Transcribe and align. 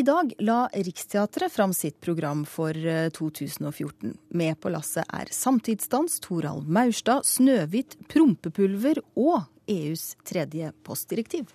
I 0.00 0.02
dag 0.02 0.30
la 0.38 0.68
Riksteatret 0.72 1.52
fram 1.52 1.74
sitt 1.76 2.00
program 2.00 2.46
for 2.48 2.72
2014. 3.12 4.14
Med 4.32 4.56
på 4.56 4.70
lasset 4.72 5.04
er 5.12 5.28
Samtidsdans, 5.28 6.14
Toralv 6.24 6.70
Maurstad, 6.72 7.26
Snøhvit, 7.28 7.98
Prompepulver 8.08 9.02
og 9.12 9.42
EUs 9.68 10.14
tredje 10.24 10.70
postdirektiv. 10.86 11.50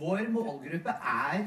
Vår 0.00 0.22
målgruppe 0.32 0.94
er 0.94 1.42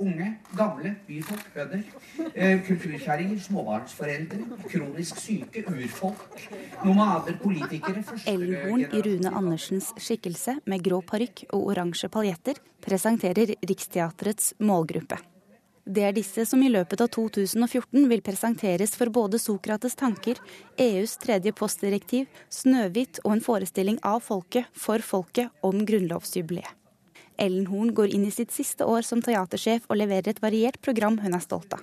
unge, 0.00 0.30
gamle, 0.56 0.94
byfolk, 1.04 1.44
bønder. 1.52 1.84
Eh, 2.32 2.64
kulturkjerringer, 2.64 3.44
småbarnsforeldre, 3.44 4.40
kronisk 4.64 5.20
syke, 5.20 5.66
urfolk, 5.68 6.48
nomader, 6.86 7.36
politikere 7.44 8.06
Ellen 8.32 8.86
i 8.86 9.04
Rune 9.04 9.36
Andersens 9.36 9.92
skikkelse 10.00 10.56
med 10.64 10.88
grå 10.88 11.04
parykk 11.04 11.44
og 11.50 11.68
oransje 11.74 12.08
paljetter 12.08 12.64
presenterer 12.88 13.56
Riksteatrets 13.60 14.54
målgruppe. 14.64 15.20
Det 15.84 16.00
er 16.00 16.14
disse 16.16 16.46
som 16.48 16.62
i 16.64 16.70
løpet 16.72 17.02
av 17.04 17.10
2014 17.12 18.06
vil 18.08 18.22
presenteres 18.24 18.94
for 18.96 19.12
både 19.12 19.36
Sokrates 19.40 19.96
tanker, 20.00 20.40
EUs 20.80 21.18
tredje 21.20 21.52
postdirektiv, 21.52 22.24
Snøhvit 22.48 23.20
og 23.24 23.34
en 23.34 23.44
forestilling 23.44 23.98
av 24.00 24.22
folket 24.24 24.70
for 24.72 25.04
folket 25.04 25.52
om 25.60 25.84
grunnlovsjubileet. 25.84 26.72
Ellen 27.36 27.66
Horn 27.66 27.90
går 27.92 28.14
inn 28.14 28.24
i 28.28 28.32
sitt 28.32 28.54
siste 28.54 28.86
år 28.86 29.04
som 29.04 29.20
teatersjef 29.20 29.90
og 29.90 29.98
leverer 29.98 30.32
et 30.32 30.40
variert 30.40 30.80
program 30.80 31.18
hun 31.20 31.34
er 31.34 31.42
stolt 31.42 31.74
av. 31.76 31.82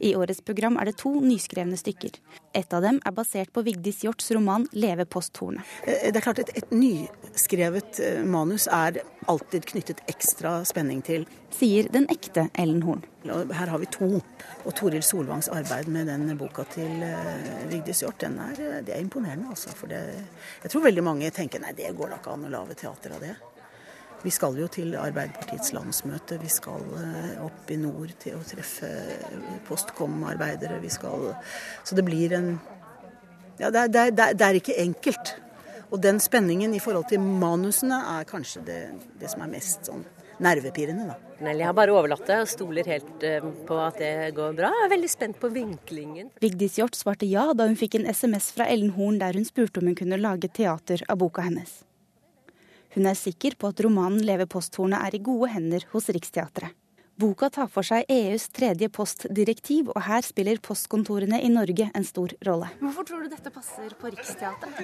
I 0.00 0.14
årets 0.18 0.42
program 0.44 0.78
er 0.80 0.90
det 0.90 0.98
to 1.02 1.14
nyskrevne 1.20 1.78
stykker. 1.78 2.18
Et 2.54 2.74
av 2.74 2.82
dem 2.84 3.00
er 3.04 3.16
basert 3.16 3.52
på 3.52 3.64
Vigdis 3.66 4.02
Hjorts 4.04 4.30
roman 4.34 4.66
'Leve 4.72 5.06
posthornet'. 5.06 5.62
Eh, 5.86 6.10
det 6.12 6.16
er 6.16 6.26
klart 6.26 6.38
Et, 6.38 6.50
et 6.56 6.70
nyskrevet 6.70 8.00
eh, 8.00 8.24
manus 8.24 8.66
er 8.66 9.02
alltid 9.26 9.66
knyttet 9.66 10.02
ekstra 10.10 10.64
spenning 10.64 11.02
til. 11.02 11.26
Sier 11.52 11.88
den 11.92 12.08
ekte 12.10 12.48
Ellen 12.58 12.82
Horn. 12.82 13.04
Her 13.24 13.70
har 13.70 13.78
vi 13.78 13.86
to. 13.86 14.08
Og 14.64 14.74
Toril 14.74 15.02
Solvangs 15.02 15.48
arbeid 15.48 15.88
med 15.88 16.06
den 16.10 16.36
boka 16.38 16.64
til 16.70 17.02
uh, 17.02 17.70
Vigdis 17.70 18.02
Hjort, 18.02 18.22
er, 18.22 18.82
det 18.82 18.94
er 18.94 19.00
imponerende. 19.00 19.48
altså. 19.50 19.70
For 19.76 19.86
det, 19.90 20.00
jeg 20.62 20.70
tror 20.70 20.86
veldig 20.88 21.04
mange 21.06 21.30
tenker 21.30 21.62
nei, 21.62 21.74
det 21.78 21.94
går 21.96 22.12
da 22.12 22.20
ikke 22.20 22.34
an 22.34 22.46
å 22.48 22.52
lage 22.52 22.78
teater 22.82 23.14
av 23.14 23.22
det. 23.22 23.36
Vi 24.22 24.30
skal 24.30 24.58
jo 24.60 24.68
til 24.70 24.94
Arbeiderpartiets 24.94 25.72
landsmøte. 25.74 26.38
Vi 26.42 26.50
skal 26.50 26.84
eh, 27.00 27.42
opp 27.42 27.70
i 27.74 27.78
nord 27.80 28.12
til 28.22 28.38
å 28.38 28.44
treffe 28.46 28.90
postkom-arbeidere. 29.66 30.78
Vi 30.82 30.90
skal 30.92 31.32
Så 31.82 31.98
det 31.98 32.06
blir 32.06 32.36
en 32.38 32.54
Ja, 33.58 33.70
det 33.70 33.78
er, 33.78 33.88
det, 33.88 34.00
er, 34.00 34.34
det 34.34 34.46
er, 34.46 34.58
ikke 34.58 34.78
enkelt. 34.80 35.34
Og 35.90 36.00
den 36.02 36.18
spenningen 36.20 36.74
i 36.74 36.80
forhold 36.80 37.10
til 37.10 37.20
manusene 37.20 37.98
er 38.16 38.24
kanskje 38.24 38.62
det, 38.66 38.80
det 39.20 39.30
som 39.30 39.44
er 39.44 39.52
mest 39.52 39.90
sånn 39.90 40.06
nervepirrende, 40.42 41.12
da. 41.12 41.18
Jeg 41.42 41.66
har 41.66 41.74
bare 41.74 41.94
overlatt 41.94 42.24
det 42.26 42.38
og 42.44 42.50
stoler 42.50 42.88
helt 42.88 43.24
eh, 43.26 43.44
på 43.66 43.78
at 43.82 43.98
det 44.00 44.32
går 44.36 44.56
bra. 44.58 44.70
Jeg 44.70 44.86
er 44.86 44.92
veldig 44.94 45.10
spent 45.10 45.38
på 45.42 45.50
vinklingen. 45.52 46.30
Vigdis 46.42 46.78
Hjorth 46.78 46.98
svarte 46.98 47.28
ja 47.28 47.48
da 47.58 47.66
hun 47.68 47.78
fikk 47.78 47.98
en 47.98 48.06
SMS 48.06 48.52
fra 48.56 48.68
Ellen 48.70 48.94
Horn 48.96 49.18
der 49.22 49.38
hun 49.38 49.46
spurte 49.48 49.82
om 49.82 49.90
hun 49.90 49.98
kunne 49.98 50.20
lage 50.20 50.50
teater 50.54 51.02
av 51.10 51.20
boka 51.22 51.44
hennes. 51.46 51.82
Hun 52.92 53.08
er 53.08 53.16
sikker 53.16 53.54
på 53.56 53.70
at 53.72 53.80
romanen 53.80 54.20
'Leve 54.20 54.44
posthornet' 54.44 55.00
er 55.00 55.14
i 55.16 55.24
gode 55.24 55.48
hender 55.48 55.84
hos 55.94 56.10
Riksteatret. 56.12 56.76
Boka 57.16 57.48
tar 57.52 57.68
for 57.68 57.84
seg 57.84 58.08
EUs 58.10 58.46
tredje 58.56 58.88
postdirektiv, 58.92 59.90
og 59.92 60.00
her 60.04 60.24
spiller 60.24 60.58
postkontorene 60.64 61.38
i 61.44 61.50
Norge 61.52 61.86
en 61.94 62.04
stor 62.04 62.32
rolle. 62.48 62.70
Hvorfor 62.80 63.06
tror 63.08 63.22
du 63.22 63.28
dette 63.32 63.52
passer 63.52 63.92
på 64.00 64.10
Riksteatret? 64.12 64.80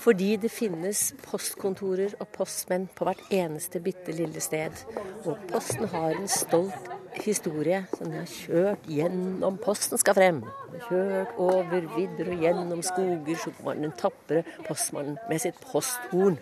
Fordi 0.00 0.36
det 0.40 0.52
finnes 0.52 1.00
postkontorer 1.24 2.14
og 2.20 2.28
postmenn 2.36 2.86
på 2.96 3.08
hvert 3.08 3.24
eneste 3.32 3.80
bitte 3.80 4.12
lille 4.12 4.44
sted. 4.44 4.84
Og 5.24 5.40
Posten 5.50 5.88
har 5.88 6.14
en 6.14 6.28
stolt 6.28 6.92
historie 7.24 7.82
som 7.96 8.12
de 8.12 8.20
har 8.22 8.30
kjørt 8.30 8.88
gjennom 8.88 9.58
Posten 9.64 10.00
skal 10.00 10.16
frem. 10.20 10.40
Kjørt 10.86 11.36
over 11.40 11.90
vidder 11.96 12.32
og 12.36 12.44
gjennom 12.44 12.84
skoger, 12.84 13.36
så 13.40 13.52
var 13.64 13.80
den 13.80 13.92
tapre 13.98 14.44
postmannen 14.68 15.20
med 15.28 15.44
sitt 15.44 15.60
posthorn 15.72 16.40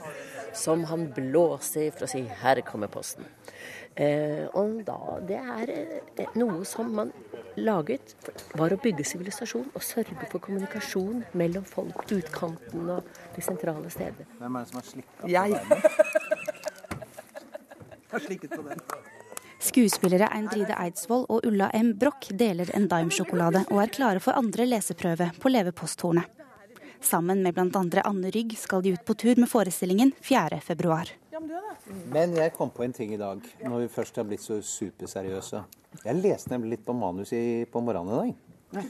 som 0.55 0.85
han 0.85 1.13
blåser 1.15 1.93
for 1.93 2.07
å 2.07 2.11
si 2.11 2.23
'her 2.23 2.63
kommer 2.63 2.89
posten'. 2.89 3.27
Eh, 3.97 4.49
og 4.55 4.85
da, 4.87 5.21
Det 5.21 5.37
er 5.37 5.69
eh, 5.69 6.27
noe 6.35 6.65
som 6.65 6.95
man 6.95 7.13
laget 7.57 8.15
var 8.57 8.73
å 8.73 8.81
bygge 8.81 9.05
sivilisasjon 9.05 9.69
og 9.75 9.83
sørge 9.83 10.17
for 10.31 10.39
kommunikasjon 10.39 11.25
mellom 11.35 11.65
folk, 11.69 12.07
utkanten 12.09 12.89
og 12.89 13.05
de 13.37 13.43
sentrale 13.45 13.91
stedene. 13.93 14.25
Hvem 14.39 14.57
er 14.57 14.65
det 14.65 14.69
som 14.71 14.81
har 14.81 14.89
slikka 14.89 15.13
på 15.21 15.29
Jeg. 15.29 15.53
har 18.13 18.21
slikket 18.21 18.57
på 18.57 18.63
den. 18.63 18.81
Skuespillere 19.63 20.27
Eindride 20.35 20.75
Eidsvoll 20.75 21.27
og 21.29 21.45
Ulla 21.47 21.69
M. 21.77 21.93
Broch 21.99 22.33
deler 22.35 22.73
en 22.75 22.89
Dime-sjokolade 22.91 23.63
og 23.69 23.83
er 23.85 23.93
klare 23.95 24.23
for 24.25 24.35
andre 24.35 24.67
leseprøve 24.67 25.31
på 25.39 25.53
Leveposthornet. 25.53 26.42
Sammen 27.03 27.43
med 27.43 27.55
bl.a. 27.55 28.03
Anne 28.05 28.31
Rygg 28.31 28.55
skal 28.59 28.83
de 28.83 28.95
ut 28.95 29.05
på 29.05 29.15
tur 29.19 29.37
med 29.41 29.51
forestillingen 29.51 30.13
4.2. 30.23 31.03
Men 32.13 32.37
jeg 32.37 32.53
kom 32.55 32.71
på 32.71 32.85
en 32.87 32.95
ting 32.95 33.15
i 33.15 33.19
dag, 33.19 33.43
når 33.65 33.85
vi 33.85 33.89
først 33.91 34.21
har 34.21 34.27
blitt 34.29 34.45
så 34.45 34.61
superseriøse. 34.63 35.65
Jeg 36.05 36.21
leste 36.21 36.53
nemlig 36.53 36.77
litt 36.77 36.87
på 36.87 36.95
manus 36.97 37.33
i, 37.35 37.65
på 37.69 37.83
morgenen 37.83 38.15
i 38.15 38.33
dag. 38.73 38.87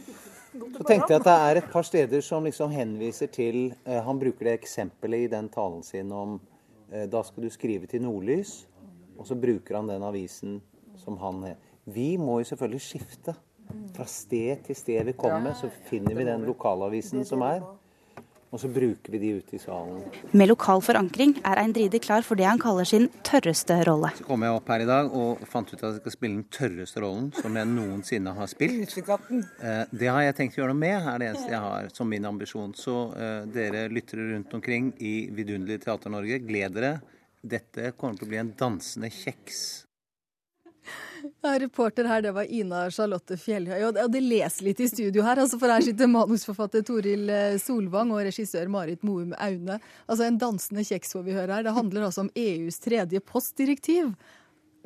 Så 0.53 0.85
tenkte 0.85 1.15
jeg 1.15 1.23
at 1.23 1.27
det 1.27 1.37
er 1.49 1.61
et 1.63 1.71
par 1.73 1.87
steder 1.89 2.25
som 2.25 2.45
liksom 2.45 2.71
henviser 2.75 3.31
til 3.33 3.73
eh, 3.89 4.03
Han 4.05 4.21
bruker 4.21 4.51
det 4.51 4.59
eksempelet 4.59 5.25
i 5.25 5.31
den 5.33 5.49
talen 5.51 5.81
sin 5.83 6.13
om 6.13 6.37
eh, 6.93 7.07
da 7.11 7.23
skal 7.25 7.47
du 7.47 7.51
skrive 7.51 7.89
til 7.89 8.05
Nordlys, 8.05 8.67
og 9.17 9.27
så 9.27 9.39
bruker 9.39 9.81
han 9.81 9.89
den 9.89 10.05
avisen 10.05 10.61
som 11.01 11.17
han 11.25 11.55
Vi 11.89 12.17
må 12.21 12.43
jo 12.43 12.51
selvfølgelig 12.53 12.85
skifte. 12.85 13.35
Fra 13.97 14.05
sted 14.05 14.67
til 14.67 14.77
sted 14.77 15.09
vi 15.09 15.17
kommer, 15.17 15.57
så 15.57 15.71
finner 15.89 16.15
vi 16.15 16.29
den 16.29 16.45
lokalavisen 16.45 17.25
som 17.25 17.43
er. 17.49 17.65
Og 18.53 18.61
så 18.61 18.69
bruker 18.69 19.15
vi 19.15 19.19
de 19.23 19.31
ute 19.41 19.57
i 19.57 19.61
salen. 19.61 20.03
Med 20.37 20.51
lokal 20.51 20.83
forankring 20.85 21.39
er 21.41 21.61
Eindride 21.63 21.97
klar 22.05 22.25
for 22.27 22.37
det 22.37 22.45
han 22.45 22.61
kaller 22.61 22.85
sin 22.89 23.07
tørreste 23.25 23.79
rolle. 23.89 24.11
Så 24.19 24.27
kom 24.29 24.45
jeg 24.45 24.53
opp 24.59 24.69
her 24.69 24.85
i 24.85 24.89
dag 24.89 25.09
og 25.17 25.41
fant 25.49 25.73
ut 25.73 25.79
at 25.79 25.87
jeg 25.89 26.03
skal 26.03 26.15
spille 26.17 26.37
den 26.37 26.51
tørreste 26.53 27.01
rollen 27.01 27.31
som 27.39 27.57
jeg 27.57 27.71
noensinne 27.71 28.35
har 28.37 28.51
spilt. 28.53 28.93
Eh, 28.93 29.85
det 29.89 30.11
har 30.13 30.27
jeg 30.27 30.37
tenkt 30.37 30.59
å 30.59 30.63
gjøre 30.63 30.75
noe 30.75 30.83
med, 30.83 30.99
er 31.01 31.23
det 31.23 31.31
eneste 31.31 31.55
jeg 31.55 31.63
har 31.65 31.89
som 31.97 32.13
min 32.13 32.29
ambisjon. 32.29 32.77
Så 32.77 32.99
eh, 33.17 33.49
dere 33.57 33.87
lyttere 33.93 34.29
rundt 34.35 34.53
omkring 34.59 34.93
i 35.01 35.15
vidunderlige 35.33 35.87
Teater-Norge, 35.87 36.43
gled 36.45 36.77
dere. 36.77 36.93
Dette 37.43 37.95
kommer 37.97 38.21
til 38.21 38.29
å 38.29 38.35
bli 38.35 38.43
en 38.43 38.53
dansende 38.59 39.09
kjeks. 39.11 39.63
Ja, 41.43 41.59
reporter 41.59 42.05
her, 42.05 42.23
det 42.23 42.33
var 42.33 42.51
Ina 42.51 42.91
Charlotte 42.91 43.37
Fjellhøy. 43.39 43.79
Og 43.87 44.13
det 44.13 44.23
leser 44.25 44.67
litt 44.67 44.83
i 44.83 44.89
studio 44.91 45.25
her, 45.27 45.41
altså, 45.43 45.59
for 45.61 45.73
her 45.73 45.85
sitter 45.85 46.11
manusforfatter 46.11 46.85
Toril 46.87 47.31
eh, 47.31 47.57
Solvang 47.63 48.13
og 48.15 48.25
regissør 48.27 48.71
Marit 48.73 49.03
Moum 49.07 49.35
Aune. 49.39 49.79
Altså 50.07 50.29
En 50.29 50.39
dansende 50.41 50.87
kjeks 50.87 51.15
får 51.17 51.27
vi 51.27 51.37
høre 51.37 51.59
her. 51.59 51.67
Det 51.67 51.75
handler 51.77 52.09
altså 52.09 52.27
om 52.27 52.31
EUs 52.39 52.81
tredje 52.83 53.23
postdirektiv. 53.27 54.15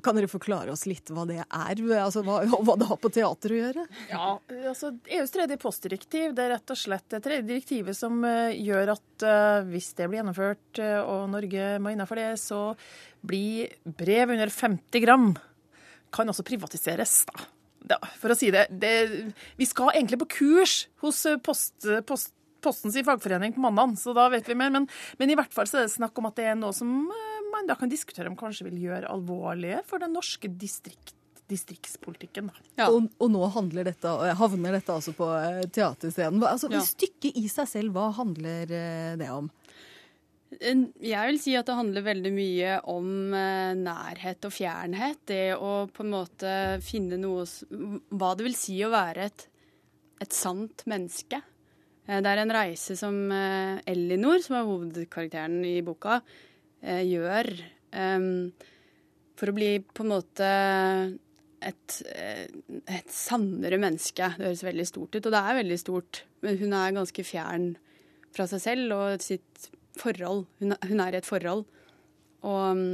Kan 0.04 0.18
dere 0.18 0.28
forklare 0.28 0.74
oss 0.74 0.84
litt 0.84 1.08
hva 1.08 1.24
det 1.24 1.38
er, 1.40 1.80
altså 2.02 2.20
hva, 2.26 2.42
hva, 2.44 2.74
det 2.76 2.88
har 2.90 2.98
på 3.00 3.10
teater 3.14 3.54
å 3.54 3.60
gjøre? 3.62 3.84
Ja, 4.10 4.26
altså 4.68 4.90
EUs 5.08 5.32
tredje 5.32 5.56
postdirektiv 5.60 6.34
det 6.36 6.44
er 6.44 6.52
rett 6.58 6.74
og 6.74 6.76
slett 6.76 7.08
det 7.14 7.22
tredje 7.24 7.48
direktivet 7.48 7.96
som 7.96 8.20
uh, 8.20 8.52
gjør 8.52 8.92
at 8.92 9.24
uh, 9.24 9.64
hvis 9.70 9.94
det 9.96 10.10
blir 10.10 10.20
gjennomført 10.20 10.82
og 10.84 11.30
Norge 11.32 11.70
må 11.80 11.94
innenfor 11.94 12.20
det, 12.20 12.30
så 12.44 12.60
blir 13.24 13.72
brev 13.96 14.36
under 14.36 14.52
50 14.52 15.06
gram 15.06 15.30
kan 16.14 16.28
også 16.30 16.44
privatiseres, 16.46 17.18
da. 17.30 17.46
da 17.94 18.00
for 18.20 18.34
å 18.34 18.38
si 18.38 18.52
det, 18.54 18.66
det, 18.70 18.94
Vi 19.58 19.68
skal 19.68 19.94
egentlig 19.94 20.20
på 20.24 20.30
kurs 20.38 20.86
hos 21.04 21.24
eh, 21.28 21.40
post, 21.42 21.88
post, 22.08 22.32
Postens 22.66 22.96
fagforening 23.04 23.52
på 23.54 23.60
mandag, 23.62 23.98
så 24.00 24.10
da 24.16 24.24
vet 24.32 24.48
vi 24.48 24.56
mer. 24.58 24.72
Men, 24.74 24.88
men, 25.20 25.30
i 25.30 25.36
hvert 25.38 25.52
fall 25.54 25.68
så 25.70 25.78
er 25.78 25.84
det 25.86 25.92
snakk 25.92 26.16
om 26.18 26.26
at 26.26 26.38
det 26.38 26.48
er 26.50 26.56
noe 26.58 26.74
som 26.74 26.88
eh, 27.12 27.44
man 27.52 27.68
da 27.68 27.76
kan 27.78 27.92
diskutere 27.92 28.30
om 28.30 28.38
kanskje 28.38 28.66
vil 28.70 28.80
gjøre 28.88 29.10
alvorlige 29.12 29.84
for 29.86 30.02
den 30.02 30.16
norske 30.16 30.50
distrikt 30.50 31.14
distriktspolitikken. 31.46 32.48
Ja. 32.74 32.88
Og, 32.90 33.04
og, 33.22 33.28
nå 33.30 33.46
dette, 33.86 34.14
havner 34.40 34.74
dette 34.74 34.90
altså 34.90 35.12
på 35.14 35.28
eh, 35.36 35.60
teaterscenen. 35.70 36.42
Altså, 36.42 36.66
ja. 36.72 36.80
Stykket 36.82 37.38
i 37.38 37.46
seg 37.52 37.68
selv, 37.70 37.94
hva 37.94 38.08
handler 38.16 38.66
det 38.66 39.28
om? 39.30 39.46
Jeg 40.46 41.26
vil 41.26 41.38
si 41.42 41.56
at 41.58 41.66
det 41.66 41.74
handler 41.74 42.04
veldig 42.06 42.30
mye 42.30 42.76
om 42.92 43.34
eh, 43.34 43.74
nærhet 43.78 44.46
og 44.46 44.54
fjernhet. 44.54 45.24
Det 45.26 45.56
å 45.58 45.88
på 45.90 46.04
en 46.04 46.12
måte 46.12 46.52
finne 46.86 47.18
noe 47.18 47.42
Hva 48.14 48.32
det 48.38 48.46
vil 48.46 48.56
si 48.56 48.78
å 48.86 48.92
være 48.92 49.26
et, 49.26 49.46
et 50.22 50.36
sant 50.36 50.84
menneske. 50.86 51.40
Eh, 52.06 52.20
det 52.22 52.30
er 52.30 52.44
en 52.44 52.54
reise 52.54 52.94
som 52.98 53.18
eh, 53.34 53.82
Ellinor, 53.90 54.38
som 54.44 54.60
er 54.60 54.68
hovedkarakteren 54.70 55.58
i 55.66 55.80
boka, 55.86 56.20
gjør 56.86 57.48
for 59.40 59.50
å 59.50 59.54
bli 59.56 59.70
på 59.80 60.04
en 60.04 60.10
måte 60.12 60.48
et, 61.64 61.94
et 62.04 63.08
sannere 63.10 63.78
menneske. 63.80 64.28
Det 64.36 64.44
høres 64.44 64.62
veldig 64.62 64.86
stort 64.86 65.16
ut, 65.16 65.24
og 65.24 65.32
det 65.34 65.40
er 65.40 65.58
veldig 65.62 65.78
stort. 65.80 66.20
Men 66.44 66.60
hun 66.60 66.76
er 66.76 66.94
ganske 66.94 67.24
fjern 67.26 67.72
fra 68.36 68.46
seg 68.50 68.62
selv 68.62 68.94
og 68.94 69.24
sitt 69.24 69.66
forhold. 70.00 70.46
Hun, 70.62 70.76
hun 70.88 71.02
er 71.02 71.16
i 71.16 71.20
et 71.20 71.28
forhold. 71.28 71.64
Og, 72.46 72.84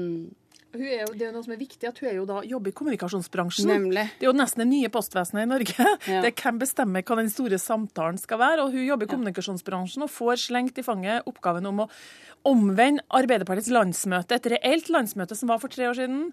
Hun 0.72 0.86
er 0.88 1.02
jo, 1.02 1.10
det 1.12 1.26
er 1.26 1.32
noe 1.34 1.44
som 1.44 1.52
er 1.52 1.58
viktig, 1.60 1.84
at 1.84 1.98
hun 2.00 2.08
er 2.08 2.14
jo 2.16 2.22
da, 2.24 2.38
jobber 2.48 2.72
i 2.72 2.76
kommunikasjonsbransjen. 2.78 3.68
Nemlig. 3.68 4.06
Det 4.16 4.24
er 4.24 4.30
jo 4.30 4.38
nesten 4.38 4.62
det 4.62 4.68
nye 4.70 4.88
postvesenet 4.88 5.44
i 5.44 5.50
Norge. 5.50 5.76
Ja. 6.08 6.22
Det 6.24 6.30
er 6.30 6.38
hvem 6.38 6.60
bestemmer 6.62 7.04
hva 7.04 7.18
den 7.20 7.28
store 7.28 7.58
samtalen 7.60 8.20
skal 8.20 8.40
være. 8.40 8.64
Og 8.64 8.72
hun 8.72 8.86
jobber 8.86 9.04
i 9.04 9.12
kommunikasjonsbransjen 9.12 10.06
og 10.06 10.12
får 10.14 10.46
slengt 10.46 10.80
i 10.80 10.86
fanget 10.86 11.28
oppgaven 11.28 11.68
om 11.68 11.84
å 11.84 11.88
omvende 12.48 13.04
Arbeiderpartiets 13.12 13.68
landsmøte, 13.70 14.38
et 14.38 14.48
reelt 14.54 14.88
landsmøte 14.90 15.36
som 15.38 15.52
var 15.52 15.60
for 15.62 15.70
tre 15.70 15.90
år 15.90 16.00
siden, 16.00 16.24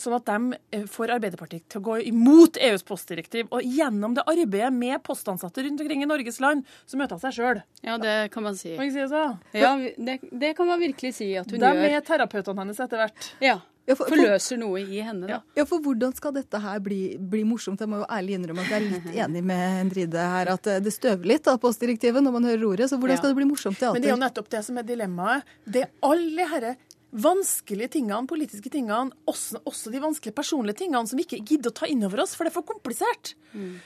sånn 0.00 0.16
at 0.18 0.26
de 0.26 0.58
eh, 0.72 0.84
får 0.86 1.10
Arbeiderpartiet 1.16 1.64
til 1.68 1.80
å 1.80 1.84
gå 1.84 1.96
imot 2.10 2.56
EUs 2.60 2.82
postdirektiv. 2.82 3.48
Og 3.50 3.62
gjennom 3.62 4.14
det 4.14 4.24
arbeidet 4.26 4.72
med 4.72 5.02
postansatte 5.02 5.62
rundt 5.64 5.80
omkring 5.80 6.02
i 6.02 6.06
Norges 6.10 6.40
land, 6.40 6.64
så 6.86 6.96
møter 7.00 7.16
hun 7.16 7.20
seg 7.20 7.32
sjøl. 7.38 7.62
Ja, 7.82 7.96
det 7.98 8.30
kan 8.32 8.42
man 8.42 8.54
si. 8.56 8.76
Kan 8.76 8.90
si 8.92 8.98
det 9.00 9.08
så? 9.10 9.24
Ja, 9.56 9.76
det, 9.96 10.20
det 10.30 10.54
kan 10.56 10.66
man 10.66 10.80
virkelig 10.80 11.14
si 11.14 11.32
at 11.36 11.50
hun 11.50 11.58
De 11.60 11.66
gjør. 11.66 11.90
er 11.96 12.00
terapeutene 12.00 12.58
hennes 12.66 12.80
etter 12.80 12.96
hvert. 13.06 13.32
Ja. 13.40 13.60
Ja, 13.88 13.94
for- 13.96 14.06
for- 14.06 14.56
noe 14.60 14.78
i 14.84 15.00
henne, 15.02 15.26
da. 15.26 15.40
Ja, 15.56 15.64
for 15.66 15.80
hvordan 15.82 16.12
skal 16.14 16.30
dette 16.36 16.60
her 16.62 16.78
bli, 16.78 17.16
bli 17.18 17.40
morsomt? 17.48 17.80
Jeg 17.80 17.88
må 17.88 17.96
jo 18.02 18.06
ærlig 18.12 18.36
innrømme 18.36 18.60
at 18.62 18.68
jeg 18.70 18.82
er 18.82 18.90
litt 18.92 19.16
enig 19.24 19.42
med 19.42 19.80
Endride 19.80 20.14
her, 20.30 20.46
at 20.52 20.66
eh, 20.70 20.78
det 20.84 20.92
støver 20.94 21.24
litt 21.26 21.48
av 21.50 21.58
postdirektivet 21.58 22.22
når 22.22 22.32
man 22.36 22.44
hører 22.44 22.66
ordet. 22.68 22.90
Så 22.92 22.98
hvordan 23.00 23.16
Ja. 23.16 23.22
skal 23.22 23.32
det 23.32 23.36
bli 23.40 23.48
morsomt 23.50 23.78
teater? 23.80 23.94
Men 23.96 24.02
det 24.04 24.10
er 24.12 24.14
jo 24.14 24.20
nettopp 24.22 24.50
det 24.52 24.62
som 24.68 24.78
er 24.78 24.82
dilemmaet. 24.86 25.42
Det 25.66 25.82
er 25.82 25.90
alle 26.06 26.46
disse 26.52 26.76
vanskelige 27.10 27.96
tingene, 27.96 28.28
politiske 28.30 28.70
tingene, 28.72 29.14
også, 29.30 29.60
også 29.66 29.92
de 29.92 30.02
vanskelige 30.02 30.36
personlige 30.36 30.82
tingene, 30.82 31.06
som 31.10 31.18
vi 31.18 31.26
ikke 31.26 31.42
gidder 31.42 31.72
å 31.72 31.78
ta 31.80 31.88
inn 31.90 32.04
over 32.06 32.22
oss, 32.24 32.36
for 32.38 32.46
det 32.46 32.52
er 32.52 32.58
for 32.58 32.68
komplisert. 32.68 33.34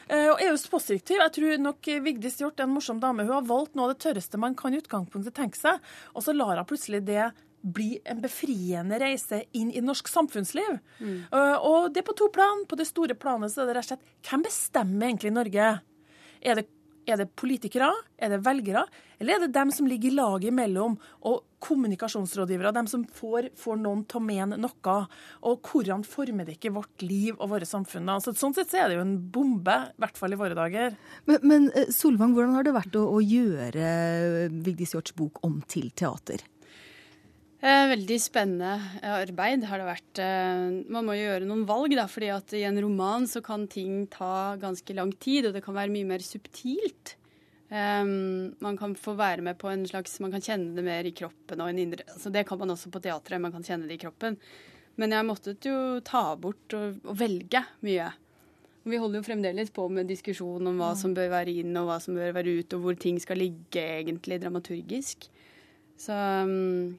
Eh, 0.09 0.29
og 0.33 0.43
EUs 0.45 0.67
postdirektiv, 0.73 1.23
jeg 1.23 1.35
tror 1.39 1.65
nok 1.65 1.91
Vigdis 2.05 2.39
Hjorth 2.41 2.61
er 2.61 2.69
en 2.69 2.77
morsom 2.77 3.01
dame. 3.03 3.25
Hun 3.25 3.39
har 3.39 3.49
valgt 3.49 3.75
noe 3.75 3.89
av 3.89 3.95
det 3.95 4.03
tørreste 4.05 4.41
man 4.41 4.57
kan 4.59 4.77
i 4.77 4.83
utgangspunktet 4.83 5.37
tenke 5.37 5.61
seg, 5.61 5.83
og 6.13 6.27
så 6.27 6.37
lar 6.37 6.61
hun 6.61 6.69
plutselig 6.69 7.05
det 7.09 7.31
bli 7.65 7.97
en 8.05 8.21
befriende 8.21 8.99
reise 9.01 9.41
inn 9.57 9.71
i 9.73 9.81
norsk 9.81 10.09
samfunnsliv. 10.13 10.77
Eh, 11.33 11.57
og 11.57 11.95
det 11.95 12.03
er 12.03 12.09
på 12.11 12.17
to 12.19 12.29
plan. 12.33 12.67
På 12.69 12.77
det 12.77 12.89
store 12.91 13.17
planet 13.17 13.55
så 13.55 13.65
er 13.65 13.71
det 13.71 13.79
rett 13.79 13.89
og 13.89 13.95
slett 13.95 14.29
hvem 14.29 14.45
bestemmer 14.45 15.09
egentlig 15.09 15.33
Norge? 15.33 15.71
Er 16.45 16.61
det, 16.61 16.67
er 17.07 17.21
det 17.21 17.33
politikere, 17.39 17.91
er 18.19 18.33
det 18.33 18.43
velgere, 18.45 18.85
eller 19.21 19.37
er 19.37 19.45
det 19.45 19.55
dem 19.55 19.73
som 19.75 19.89
ligger 19.89 20.11
i 20.11 20.15
laget 20.17 20.51
imellom, 20.51 20.97
og 21.29 21.43
kommunikasjonsrådgivere, 21.65 22.75
dem 22.77 22.89
som 22.91 23.05
får, 23.09 23.51
får 23.59 23.79
noen 23.81 24.05
til 24.09 24.21
å 24.21 24.25
mene 24.25 24.59
noe? 24.61 24.97
Og 25.49 25.71
hvordan 25.71 26.05
former 26.09 26.49
det 26.49 26.59
ikke 26.59 26.75
vårt 26.77 27.05
liv 27.05 27.37
og 27.39 27.53
våre 27.55 27.69
samfunn? 27.69 28.11
Altså, 28.13 28.35
sånn 28.37 28.57
sett 28.57 28.73
så 28.73 28.83
er 28.83 28.91
det 28.91 28.99
jo 28.99 29.05
en 29.07 29.17
bombe, 29.35 29.79
i 29.95 30.05
hvert 30.05 30.21
fall 30.21 30.37
i 30.37 30.41
våre 30.41 30.59
dager. 30.59 30.99
Men, 31.31 31.41
men 31.45 31.71
eh, 31.73 31.93
Solvang, 31.95 32.37
hvordan 32.37 32.59
har 32.59 32.67
det 32.67 32.77
vært 32.77 32.99
å, 33.01 33.07
å 33.17 33.23
gjøre 33.23 33.85
eh, 33.85 34.59
Vigdis 34.65 34.97
Hjorts 34.97 35.17
bok 35.17 35.41
om 35.47 35.61
til 35.71 35.91
teater? 35.97 36.45
Eh, 37.65 37.87
Veldig 37.89 38.17
spennende 38.21 38.75
eh, 39.01 39.13
arbeid 39.23 39.65
har 39.71 39.81
det 39.81 39.89
vært. 39.89 40.21
Eh, 40.21 40.65
Man 40.93 41.07
må 41.07 41.15
jo 41.17 41.25
gjøre 41.25 41.49
noen 41.49 41.65
valg, 41.69 41.95
da, 41.97 42.05
fordi 42.11 42.29
at 42.35 42.53
i 42.59 42.65
en 42.69 42.81
roman 42.85 43.25
så 43.31 43.41
kan 43.45 43.65
ting 43.73 44.03
ta 44.13 44.59
ganske 44.61 44.97
lang 44.97 45.15
tid, 45.17 45.49
og 45.49 45.57
det 45.57 45.63
kan 45.65 45.77
være 45.77 45.93
mye 45.95 46.09
mer 46.11 46.25
subtilt. 46.25 47.17
Um, 47.75 48.53
man 48.63 48.77
kan 48.77 48.93
få 48.95 49.15
være 49.17 49.43
med 49.43 49.57
på 49.59 49.71
en 49.71 49.87
slags 49.89 50.19
Man 50.21 50.31
kan 50.31 50.43
kjenne 50.45 50.77
det 50.77 50.83
mer 50.85 51.07
i 51.09 51.15
kroppen 51.17 51.63
og 51.65 51.71
en 51.71 51.79
indre 51.81 52.05
altså 52.13 52.31
Det 52.31 52.43
kan 52.47 52.61
man 52.61 52.71
også 52.71 52.91
på 52.93 53.01
teatret, 53.03 53.41
man 53.41 53.55
kan 53.55 53.65
kjenne 53.65 53.89
det 53.89 53.97
i 53.97 54.03
kroppen. 54.05 54.37
Men 55.01 55.15
jeg 55.17 55.27
måttet 55.27 55.67
jo 55.67 55.79
ta 56.05 56.37
bort 56.39 56.77
og, 56.77 57.01
og 57.03 57.17
velge 57.19 57.65
mye. 57.83 58.11
Og 58.85 58.93
vi 58.93 59.01
holder 59.01 59.19
jo 59.19 59.27
fremdeles 59.27 59.73
på 59.75 59.89
med 59.89 60.13
diskusjon 60.13 60.69
om 60.71 60.79
hva 60.79 60.93
som 61.01 61.17
bør 61.17 61.33
være 61.33 61.57
inn 61.65 61.73
og 61.81 61.89
hva 61.89 61.97
som 62.05 62.21
bør 62.21 62.37
være 62.37 62.59
ut, 62.61 62.77
og 62.77 62.85
hvor 62.85 63.01
ting 63.01 63.19
skal 63.19 63.41
ligge 63.41 63.81
egentlig 63.81 64.39
dramaturgisk. 64.45 65.27
Så 65.99 66.15
um, 66.45 66.95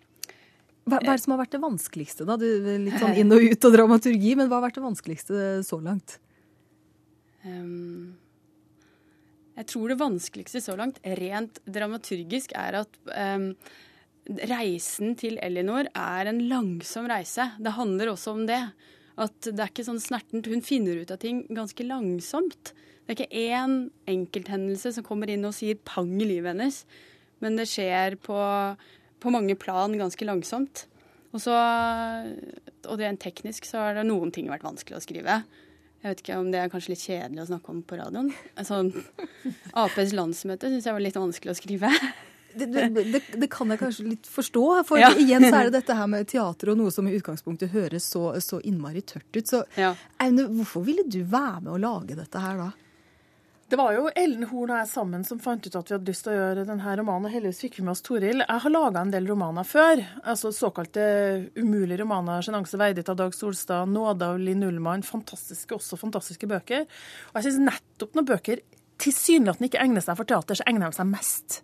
Hva, 0.86 1.00
hva 1.00 1.16
er 1.16 1.18
det 1.18 1.24
som 1.24 1.34
har 1.34 1.42
vært 1.42 1.56
det 1.56 1.64
vanskeligste? 1.64 2.28
da? 2.30 2.36
Du, 2.38 2.46
litt 2.86 3.00
sånn 3.02 3.18
inn 3.18 3.34
og 3.34 3.42
ut 3.42 3.68
og 3.68 3.74
dramaturgi, 3.74 4.36
men 4.38 4.50
hva 4.52 4.60
har 4.60 4.68
vært 4.68 4.78
det 4.78 4.86
vanskeligste 4.86 5.48
så 5.66 5.80
langt? 5.82 6.20
Um, 7.46 8.14
jeg 9.56 9.70
tror 9.72 9.92
det 9.92 9.98
vanskeligste 10.02 10.62
så 10.62 10.76
langt, 10.78 11.02
rent 11.20 11.62
dramaturgisk, 11.66 12.54
er 12.60 12.82
at 12.84 13.00
um, 13.16 13.52
reisen 14.50 15.16
til 15.20 15.40
Elinor 15.44 15.90
er 15.90 16.30
en 16.30 16.44
langsom 16.50 17.08
reise. 17.10 17.52
Det 17.62 17.76
handler 17.78 18.14
også 18.14 18.36
om 18.36 18.46
det. 18.50 18.62
At 19.22 19.48
det 19.48 19.62
er 19.62 19.72
ikke 19.72 19.88
sånn 19.88 20.02
snertent. 20.04 20.50
Hun 20.52 20.66
finner 20.66 21.00
ut 21.00 21.14
av 21.14 21.22
ting 21.22 21.46
ganske 21.56 21.86
langsomt. 21.88 22.74
Det 23.06 23.14
er 23.14 23.20
ikke 23.20 23.44
én 23.54 23.76
enkelthendelse 24.12 24.96
som 24.96 25.06
kommer 25.06 25.30
inn 25.32 25.46
og 25.48 25.54
sier 25.56 25.78
pang 25.88 26.10
i 26.18 26.28
livet 26.28 26.56
hennes, 26.56 26.82
men 27.44 27.60
det 27.60 27.68
skjer 27.70 28.18
på, 28.26 28.38
på 29.26 29.34
mange 29.34 29.58
plan 29.60 29.94
ganske 30.00 30.28
langsomt. 30.28 30.86
Og 31.36 31.42
så, 31.44 31.52
og 32.88 33.00
rent 33.02 33.20
teknisk 33.20 33.66
så 33.68 33.82
har 33.82 33.98
det 33.98 34.06
noen 34.08 34.32
ting 34.32 34.48
vært 34.52 34.64
vanskelig 34.64 35.00
å 35.00 35.04
skrive. 35.04 35.42
Jeg 36.06 36.12
vet 36.14 36.22
ikke 36.22 36.38
om 36.38 36.52
det 36.54 36.60
er 36.62 36.70
kanskje 36.72 36.94
litt 36.94 37.02
kjedelig 37.02 37.42
å 37.44 37.48
snakke 37.50 37.74
om 37.74 37.82
på 37.90 37.98
radioen. 37.98 38.30
Sånn, 38.68 38.92
Aps 39.74 40.14
landsmøte 40.14 40.70
syns 40.70 40.86
jeg 40.86 40.94
var 40.96 41.02
litt 41.04 41.18
vanskelig 41.18 41.56
å 41.56 41.58
skrive. 41.58 41.90
Det, 42.56 42.70
det, 42.72 42.84
det, 43.12 43.20
det 43.42 43.48
kan 43.52 43.68
jeg 43.74 43.82
kanskje 43.82 44.06
litt 44.08 44.30
forstå. 44.32 44.62
For 44.88 45.02
Ja. 45.02 45.10
igjen 45.20 45.44
så 45.44 45.58
er 45.58 45.68
det 45.68 45.82
dette 45.82 45.98
her 45.98 46.08
med 46.08 46.30
teater 46.32 46.72
og 46.72 46.78
noe 46.80 46.94
som 46.94 47.10
i 47.10 47.16
utgangspunktet 47.18 47.74
høres 47.74 48.06
så, 48.14 48.30
så 48.40 48.62
innmari 48.64 49.02
tørt 49.04 49.28
ut. 49.36 49.50
Så 49.50 49.66
Ja. 49.76 49.90
Aune, 50.24 50.46
hvorfor 50.54 50.86
ville 50.88 51.04
du 51.04 51.24
være 51.28 51.66
med 51.66 51.74
å 51.74 51.82
lage 51.84 52.16
dette 52.16 52.40
her 52.46 52.62
da? 52.62 52.70
Det 53.66 53.80
var 53.80 53.96
jo 53.96 54.10
Ellen 54.14 54.44
Horn 54.46 54.70
og 54.70 54.78
jeg 54.78 54.90
sammen 54.92 55.24
som 55.26 55.40
fant 55.42 55.64
ut 55.66 55.76
at 55.80 55.88
vi 55.90 55.96
hadde 55.96 56.12
lyst 56.12 56.28
til 56.28 56.36
å 56.36 56.38
gjøre 56.38 56.66
denne 56.68 56.92
romanen. 57.00 57.26
og 57.26 57.34
Heldigvis 57.34 57.64
fikk 57.64 57.80
vi 57.80 57.86
med 57.88 57.96
oss 57.96 58.04
Toril. 58.06 58.44
Jeg 58.44 58.62
har 58.62 58.74
laga 58.74 59.02
en 59.02 59.14
del 59.14 59.26
romaner 59.26 59.66
før. 59.66 60.04
altså 60.22 60.52
Såkalte 60.54 61.02
umulige 61.58 62.04
romaner. 62.04 62.46
'Sjenanse 62.46 62.78
verdig' 62.78 63.10
av 63.10 63.18
Dag 63.18 63.34
Solstad, 63.34 63.90
'Nåde' 63.90 64.22
av 64.22 64.38
Linn 64.38 64.62
Ullmann. 64.62 65.02
Fantastiske, 65.02 65.74
også 65.74 65.98
fantastiske 65.98 66.46
bøker. 66.46 66.86
Og 67.34 67.42
jeg 67.42 67.44
syns 67.44 67.66
nettopp 67.66 68.14
når 68.14 68.30
bøker 68.30 68.62
tilsynelatende 69.02 69.72
ikke 69.72 69.82
egner 69.82 70.02
seg 70.06 70.16
for 70.16 70.30
teater, 70.30 70.56
så 70.56 70.68
egner 70.70 70.94
de 70.94 71.00
seg 71.02 71.10
mest. 71.10 71.64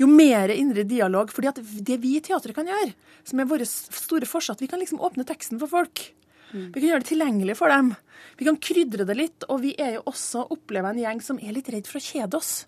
Jo 0.00 0.06
mer 0.06 0.48
indre 0.48 0.82
dialog. 0.82 1.28
fordi 1.28 1.48
at 1.48 1.60
det 1.60 2.00
vi 2.00 2.16
i 2.16 2.20
teatret 2.24 2.54
kan 2.54 2.66
gjøre, 2.66 2.94
som 3.24 3.38
er 3.38 3.44
vår 3.44 3.66
store 3.68 4.24
at 4.24 4.60
vi 4.60 4.66
kan 4.66 4.80
liksom 4.80 5.00
åpne 5.00 5.28
teksten 5.28 5.60
for 5.60 5.68
folk. 5.68 6.14
Vi 6.52 6.80
kan 6.80 6.88
gjøre 6.88 7.04
det 7.04 7.10
tilgjengelig 7.12 7.58
for 7.58 7.72
dem. 7.72 7.92
Vi 8.38 8.48
kan 8.48 8.58
krydre 8.62 9.06
det 9.08 9.16
litt, 9.18 9.46
og 9.48 9.62
vi 9.64 9.74
er 9.78 9.98
jo 9.98 10.06
også 10.10 10.46
opplever 10.54 10.94
en 10.94 11.00
gjeng 11.02 11.22
som 11.24 11.38
er 11.42 11.54
litt 11.56 11.70
redd 11.74 11.88
for 11.90 12.00
å 12.00 12.04
kjede 12.04 12.38
oss. 12.38 12.66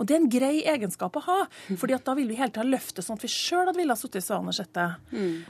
Og 0.00 0.06
det 0.08 0.14
er 0.16 0.20
en 0.22 0.30
grei 0.32 0.62
egenskap 0.72 1.16
å 1.18 1.22
ha, 1.26 1.34
fordi 1.78 1.94
at 1.94 2.06
da 2.06 2.14
vil 2.16 2.30
vi 2.30 2.38
hele 2.38 2.50
tida 2.50 2.64
løfte 2.64 3.04
sånn 3.04 3.18
at 3.18 3.26
vi 3.26 3.28
sjøl 3.28 3.66
hadde 3.66 3.76
villet 3.76 3.92
ha 3.92 4.00
sittet 4.00 4.22
i 4.22 4.24
salen 4.24 4.48
og 4.48 4.56
sett 4.56 4.72
det. 4.78 4.86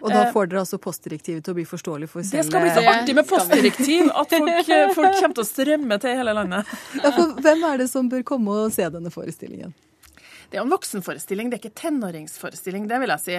Og 0.03 0.11
da 0.11 0.25
får 0.35 0.51
dere 0.51 0.65
altså 0.65 0.81
postdirektivet 0.83 1.47
til 1.47 1.55
å 1.55 1.59
bli 1.61 1.67
forståelig 1.69 2.11
for 2.11 2.27
selv 2.27 2.43
Det 2.43 2.49
skal 2.51 2.67
bli 2.67 2.75
så 2.75 2.83
artig 2.91 3.15
med 3.17 3.29
postdirektiv 3.31 4.11
at 4.11 4.35
folk, 4.35 4.75
folk 4.99 5.21
kommer 5.21 5.39
til 5.39 5.45
å 5.45 5.49
strømme 5.49 6.01
til 6.03 6.19
hele 6.19 6.35
landet. 6.41 6.75
ja, 6.99 7.15
for 7.15 7.39
Hvem 7.47 7.65
er 7.71 7.81
det 7.85 7.89
som 7.95 8.11
bør 8.11 8.27
komme 8.35 8.59
og 8.65 8.75
se 8.75 8.91
denne 8.93 9.15
forestillingen? 9.15 9.73
Det 10.53 10.59
er 10.59 10.67
en 10.67 10.73
voksenforestilling, 10.73 11.49
det 11.49 11.57
er 11.57 11.63
ikke 11.63 11.81
tenåringsforestilling, 11.81 12.85
det 12.91 12.99
vil 13.01 13.13
jeg 13.15 13.23
si. 13.25 13.37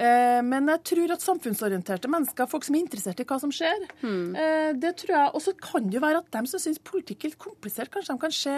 Eh, 0.00 0.38
men 0.46 0.70
jeg 0.72 0.80
tror 0.88 1.12
at 1.12 1.24
samfunnsorienterte 1.24 2.08
mennesker, 2.08 2.48
folk 2.48 2.64
som 2.64 2.78
er 2.78 2.84
interessert 2.86 3.20
i 3.20 3.26
hva 3.28 3.36
som 3.42 3.52
skjer, 3.52 3.84
mm. 4.00 4.78
det 4.80 4.94
tror 5.02 5.12
jeg. 5.12 5.34
Og 5.36 5.44
så 5.44 5.52
kan 5.60 5.90
det 5.90 5.98
jo 5.98 6.04
være 6.06 6.22
at 6.22 6.30
dem 6.38 6.48
som 6.48 6.62
syns 6.62 6.80
politikk 6.80 7.26
er 7.26 7.34
litt 7.34 7.42
komplisert, 7.44 7.92
kanskje, 7.92 8.16
kan 8.24 8.32
se, 8.32 8.56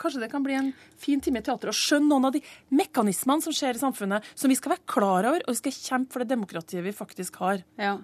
kanskje 0.00 0.22
det 0.26 0.30
kan 0.34 0.44
bli 0.44 0.58
en 0.58 0.70
fin 1.00 1.24
time 1.24 1.40
i 1.40 1.46
teatret 1.46 1.72
å 1.72 1.78
skjønne 1.78 2.12
noen 2.12 2.28
av 2.28 2.36
de 2.36 2.44
mekanismene 2.74 3.48
som 3.48 3.56
skjer 3.56 3.80
i 3.80 3.82
samfunnet, 3.82 4.28
som 4.36 4.52
vi 4.52 4.58
skal 4.58 4.76
være 4.76 4.88
klar 4.90 5.30
over, 5.32 5.40
og 5.46 5.56
vi 5.56 5.62
skal 5.62 5.78
kjempe 5.78 6.14
for 6.14 6.24
det 6.24 6.34
demokratiet 6.34 6.84
vi 6.84 6.94
faktisk 6.96 7.40
har. 7.40 7.64
Ja. 7.80 7.96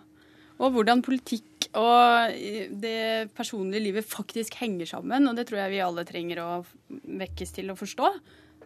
Og 0.62 0.72
hvordan 0.72 1.02
politikk 1.04 1.68
og 1.74 2.34
det 2.82 3.32
personlige 3.34 3.82
livet 3.82 4.06
faktisk 4.06 4.54
henger 4.60 4.86
sammen. 4.86 5.26
Og 5.26 5.36
det 5.36 5.48
tror 5.48 5.64
jeg 5.64 5.74
vi 5.74 5.82
alle 5.82 6.04
trenger 6.06 6.42
å 6.44 6.48
vekkes 6.92 7.54
til 7.56 7.72
å 7.72 7.78
forstå, 7.78 8.10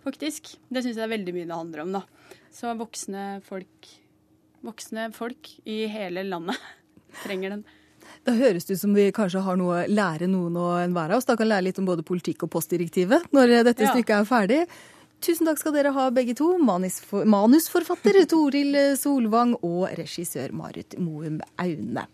faktisk. 0.08 0.54
Det 0.72 0.82
syns 0.84 0.96
jeg 0.98 1.06
er 1.06 1.14
veldig 1.14 1.34
mye 1.36 1.46
det 1.48 1.58
handler 1.60 1.84
om, 1.86 1.96
da. 2.00 2.02
Så 2.52 2.72
voksne 2.80 3.26
folk, 3.46 3.90
voksne 4.66 5.10
folk 5.14 5.52
i 5.68 5.82
hele 5.92 6.24
landet 6.26 6.58
trenger 7.24 7.56
den. 7.58 7.64
Da 8.24 8.32
høres 8.34 8.64
det 8.66 8.78
ut 8.78 8.80
som 8.82 8.94
vi 8.96 9.08
kanskje 9.14 9.42
har 9.44 9.56
noe 9.60 9.82
å 9.82 9.88
lære 9.88 10.26
noen 10.30 10.56
og 10.58 10.78
enhver 10.82 11.12
av 11.12 11.20
oss. 11.20 11.26
Da 11.28 11.36
kan 11.38 11.48
lære 11.50 11.66
litt 11.68 11.78
om 11.80 11.86
både 11.88 12.04
politikk 12.08 12.46
og 12.46 12.52
postdirektivet 12.56 13.28
når 13.36 13.58
dette 13.68 13.84
Ja. 13.84 13.92
stykket 13.92 14.14
er 14.22 14.28
ferdig. 14.28 14.60
Tusen 15.20 15.48
takk 15.48 15.58
skal 15.60 15.74
dere 15.74 15.90
ha 15.92 16.06
begge 16.14 16.34
to. 16.38 16.52
Manusforfatter 16.62 18.20
Toril 18.30 18.76
Solvang 18.96 19.56
og 19.66 19.88
regissør 19.98 20.52
Marit 20.56 20.94
Moum 21.02 21.40
Aune. 21.58 22.04